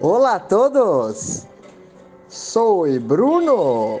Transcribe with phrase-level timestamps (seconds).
[0.00, 1.46] Olá a todos!
[2.28, 4.00] Sou Bruno,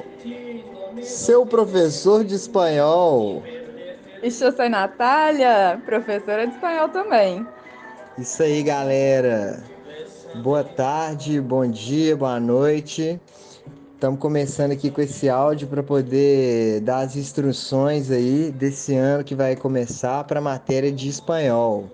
[1.00, 3.40] seu professor de espanhol.
[4.20, 7.46] E eu sou Natália, professora de espanhol também.
[8.18, 9.62] Isso aí, galera.
[10.42, 13.20] Boa tarde, bom dia, boa noite.
[14.02, 19.32] Estamos começando aqui com esse áudio para poder dar as instruções aí desse ano que
[19.32, 21.88] vai começar para a matéria de espanhol.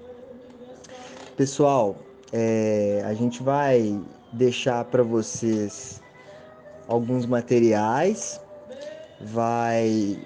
[1.36, 1.97] Pessoal,
[2.33, 4.00] é, a gente vai
[4.33, 6.00] deixar para vocês
[6.86, 8.41] alguns materiais,
[9.20, 10.19] vai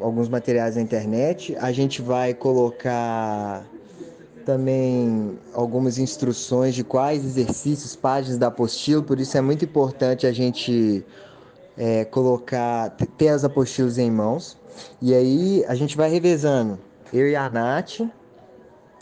[0.00, 1.54] alguns materiais na internet.
[1.60, 3.62] A gente vai colocar
[4.46, 10.32] também algumas instruções de quais exercícios, páginas da apostila, por isso é muito importante a
[10.32, 11.04] gente
[11.76, 14.56] é, colocar, ter as apostilas em mãos.
[15.02, 16.78] E aí a gente vai revezando,
[17.12, 18.02] eu e a Nath,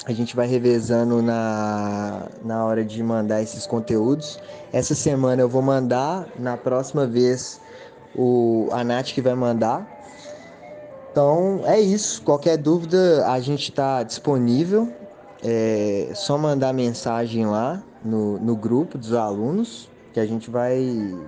[0.06, 4.40] a gente vai revezando na, na hora de mandar esses conteúdos.
[4.72, 7.60] Essa semana eu vou mandar, na próxima vez
[8.16, 9.86] o, a Nath que vai mandar.
[11.12, 12.22] Então é isso.
[12.22, 14.90] Qualquer dúvida a gente está disponível.
[15.44, 20.80] É só mandar mensagem lá no, no grupo dos alunos que a gente vai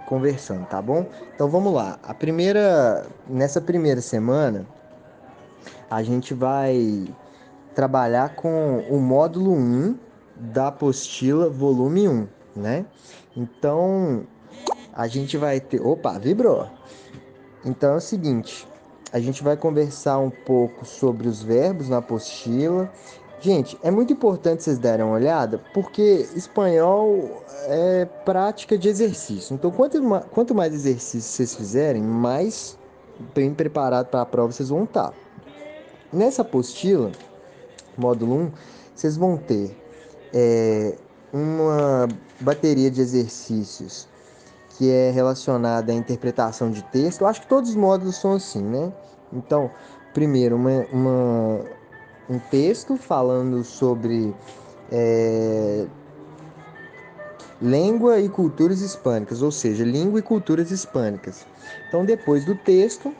[0.07, 1.07] conversando, tá bom?
[1.35, 1.99] Então vamos lá.
[2.03, 4.65] A primeira, nessa primeira semana,
[5.91, 7.07] a gente vai
[7.75, 9.99] trabalhar com o módulo 1
[10.37, 12.87] da apostila volume 1, né?
[13.37, 14.25] Então,
[14.95, 15.81] a gente vai ter.
[15.81, 16.67] Opa, vibrou!
[17.65, 18.67] Então é o seguinte:
[19.13, 22.91] a gente vai conversar um pouco sobre os verbos na apostila.
[23.47, 29.55] Gente, é muito importante vocês darem uma olhada, porque espanhol é prática de exercício.
[29.55, 30.01] Então, quanto,
[30.33, 32.77] quanto mais exercícios vocês fizerem, mais
[33.33, 35.15] bem preparado para a prova vocês vão estar.
[36.13, 37.13] Nessa apostila,
[37.97, 38.53] módulo 1,
[38.93, 39.81] vocês vão ter
[40.35, 40.97] é,
[41.33, 42.09] uma
[42.41, 44.09] bateria de exercícios
[44.71, 47.21] que é relacionada à interpretação de texto.
[47.21, 48.93] Eu acho que todos os módulos são assim, né?
[49.33, 49.71] Então,
[50.13, 51.77] primeiro, uma, uma
[52.29, 54.35] um texto falando sobre
[54.91, 55.87] é,
[57.61, 61.47] língua e culturas hispânicas, ou seja, língua e culturas hispânicas.
[61.89, 63.15] Então, depois do texto,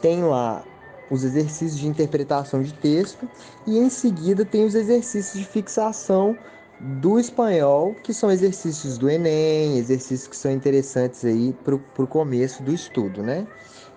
[0.00, 0.64] tem lá
[1.10, 3.28] os exercícios de interpretação de texto
[3.66, 6.38] e em seguida tem os exercícios de fixação
[6.78, 12.62] do espanhol, que são exercícios do Enem, exercícios que são interessantes aí para o começo
[12.62, 13.46] do estudo, né?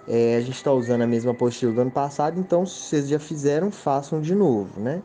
[0.08, 3.19] É, a gente está usando a mesma apostila do ano passado, então se vocês já
[3.19, 5.02] fizeram, façam de novo, né?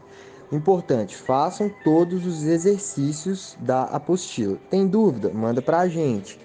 [0.51, 4.57] Importante, façam todos os exercícios da apostila.
[4.71, 5.31] Tem dúvida?
[5.31, 6.39] Manda para a gente.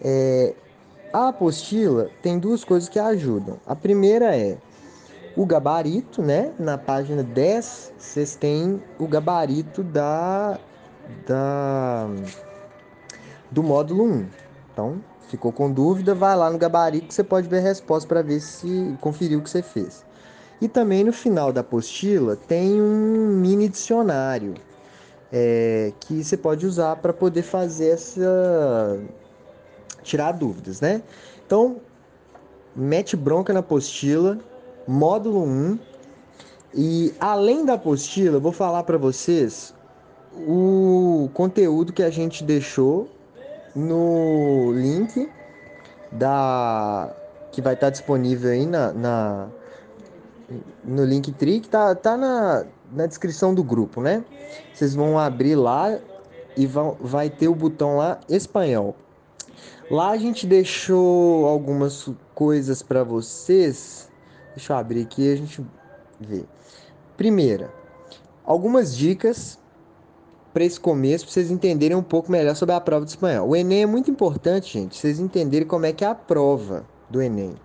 [0.00, 0.54] É,
[1.12, 3.60] a apostila tem duas coisas que ajudam.
[3.66, 4.58] A primeira é
[5.36, 6.52] o gabarito, né?
[6.58, 10.58] Na página 10, vocês têm o gabarito da,
[11.26, 12.08] da
[13.50, 14.26] do módulo 1.
[14.72, 15.00] Então,
[15.34, 18.40] ficou com dúvida, vai lá no gabarito que você pode ver a resposta para ver
[18.40, 20.04] se conferiu o que você fez.
[20.60, 24.54] E também no final da apostila tem um mini dicionário
[25.32, 29.00] é, que você pode usar para poder fazer essa
[30.02, 31.02] tirar dúvidas, né?
[31.44, 31.80] Então,
[32.76, 34.38] mete bronca na apostila,
[34.86, 35.78] módulo 1.
[36.74, 39.74] E além da apostila, vou falar para vocês
[40.36, 43.08] o conteúdo que a gente deixou
[43.74, 45.30] no link
[46.10, 47.14] da
[47.52, 49.48] que vai estar disponível aí na, na
[50.84, 54.24] no Linktree que tá, tá na, na descrição do grupo, né?
[54.72, 55.98] Vocês vão abrir lá
[56.56, 58.94] e vão, vai ter o botão lá espanhol.
[59.90, 64.08] Lá a gente deixou algumas coisas para vocês
[64.54, 65.64] Deixa eu abrir aqui a gente
[66.20, 66.44] vê.
[67.16, 67.72] Primeira,
[68.44, 69.58] algumas dicas
[70.54, 73.48] para esse começo, para vocês entenderem um pouco melhor sobre a prova de espanhol.
[73.48, 77.20] O Enem é muito importante, gente, vocês entenderem como é que é a prova do
[77.20, 77.56] Enem.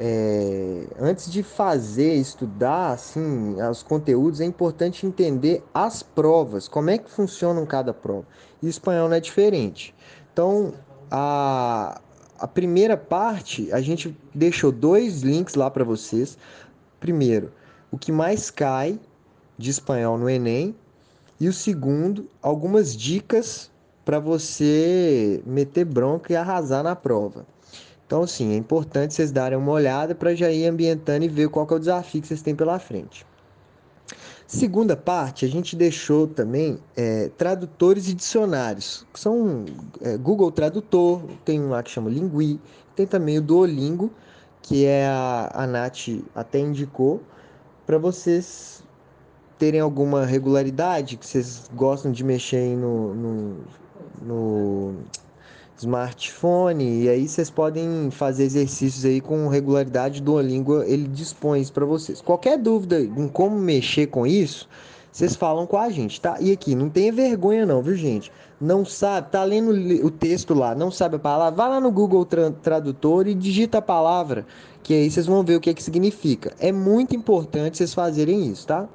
[0.00, 6.96] É, antes de fazer, estudar assim, os conteúdos, é importante entender as provas, como é
[6.96, 8.26] que funcionam cada prova.
[8.62, 9.94] E espanhol não é diferente.
[10.32, 10.72] Então,
[11.10, 12.00] a,
[12.38, 16.38] a primeira parte, a gente deixou dois links lá para vocês.
[16.98, 17.52] Primeiro,
[17.90, 18.98] o que mais cai
[19.58, 20.74] de espanhol no Enem.
[21.42, 23.68] E o segundo, algumas dicas
[24.04, 27.44] para você meter bronca e arrasar na prova.
[28.06, 31.66] Então, assim, é importante vocês darem uma olhada para já ir ambientando e ver qual
[31.68, 33.26] é o desafio que vocês têm pela frente.
[34.46, 39.64] Segunda parte, a gente deixou também é, tradutores e dicionários, que são
[40.00, 42.60] é, Google Tradutor, tem um lá que chama Lingui,
[42.94, 44.12] tem também o Duolingo,
[44.62, 46.06] que é a, a Nath
[46.36, 47.20] até indicou,
[47.84, 48.84] para vocês
[49.62, 53.56] terem alguma regularidade, que vocês gostam de mexer no, no,
[54.20, 54.94] no
[55.78, 60.20] smartphone, e aí vocês podem fazer exercícios aí com regularidade.
[60.20, 62.20] Duolingo ele dispõe isso para vocês.
[62.20, 64.68] Qualquer dúvida em como mexer com isso,
[65.12, 66.38] vocês falam com a gente, tá?
[66.40, 68.32] E aqui, não tenha vergonha não, viu, gente?
[68.60, 69.70] Não sabe, tá lendo
[70.04, 73.82] o texto lá, não sabe a palavra, vai lá no Google Tradutor e digita a
[73.82, 74.44] palavra,
[74.82, 76.52] que aí vocês vão ver o que é que significa.
[76.58, 78.88] É muito importante vocês fazerem isso, tá?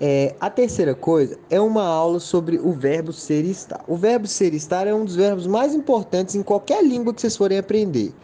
[0.00, 3.84] É, a terceira coisa é uma aula sobre o verbo ser e estar.
[3.86, 7.20] O verbo ser e estar é um dos verbos mais importantes em qualquer língua que
[7.20, 8.14] vocês forem aprender.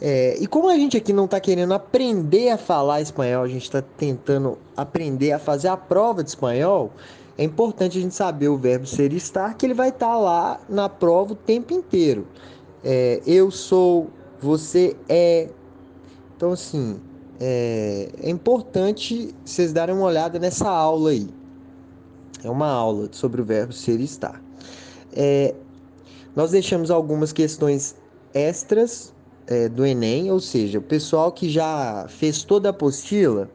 [0.00, 3.64] É, e como a gente aqui não está querendo aprender a falar espanhol, a gente
[3.64, 6.92] está tentando aprender a fazer a prova de espanhol,
[7.36, 10.16] é importante a gente saber o verbo ser e estar, que ele vai estar tá
[10.16, 12.28] lá na prova o tempo inteiro.
[12.84, 14.08] É, eu sou,
[14.40, 15.48] você é.
[16.36, 17.00] Então, assim,
[17.40, 21.28] é, é importante vocês darem uma olhada nessa aula aí.
[22.42, 24.40] É uma aula sobre o verbo ser e estar.
[25.12, 25.54] É,
[26.34, 27.96] nós deixamos algumas questões
[28.34, 29.12] extras
[29.46, 33.50] é, do Enem, ou seja, o pessoal que já fez toda a apostila,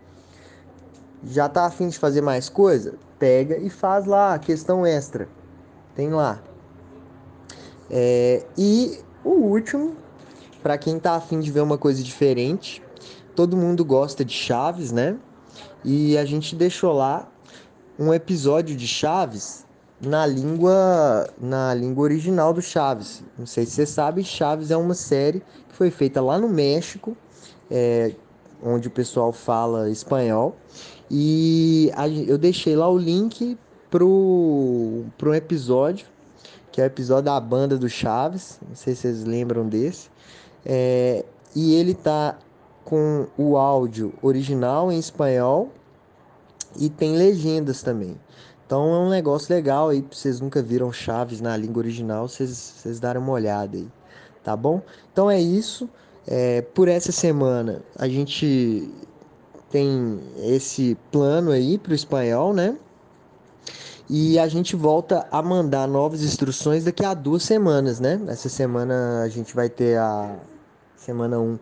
[1.25, 5.29] já está afim de fazer mais coisa, pega e faz lá a questão extra.
[5.95, 6.41] Tem lá.
[7.89, 9.95] É, e o último,
[10.61, 12.81] para quem está afim de ver uma coisa diferente,
[13.35, 15.17] todo mundo gosta de Chaves, né?
[15.83, 17.27] E a gente deixou lá
[17.97, 19.65] um episódio de Chaves
[20.01, 23.23] na língua na língua original do Chaves.
[23.37, 27.15] Não sei se você sabe, Chaves é uma série que foi feita lá no México,
[27.69, 28.13] é,
[28.63, 30.55] onde o pessoal fala espanhol.
[31.09, 33.57] E a, eu deixei lá o link
[33.89, 36.07] pro, pro episódio,
[36.71, 38.59] que é o episódio da banda do Chaves.
[38.67, 40.09] Não sei se vocês lembram desse.
[40.65, 41.23] É,
[41.55, 42.37] e ele tá
[42.83, 45.71] com o áudio original em espanhol
[46.77, 48.17] e tem legendas também.
[48.65, 52.99] Então é um negócio legal aí, vocês nunca viram Chaves na língua original, vocês, vocês
[52.99, 53.87] darem uma olhada aí,
[54.43, 54.81] tá bom?
[55.11, 55.89] Então é isso.
[56.25, 58.89] É, por essa semana a gente
[59.69, 62.77] tem esse plano aí para o espanhol, né?
[64.09, 68.21] E a gente volta a mandar novas instruções daqui a duas semanas, né?
[68.27, 70.37] Essa semana a gente vai ter a
[70.95, 71.59] semana 1 um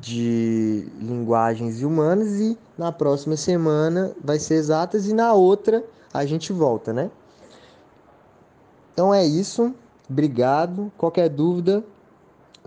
[0.00, 5.82] de linguagens humanas e na próxima semana vai ser exatas e na outra
[6.12, 7.10] a gente volta, né?
[8.92, 9.74] Então é isso.
[10.08, 10.92] Obrigado.
[10.96, 11.82] Qualquer dúvida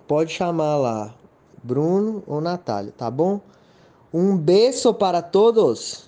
[0.08, 1.16] pode chamar lá
[1.64, 3.40] Bruno ou Natália, tá bom?
[4.14, 6.07] Um beijo para todos.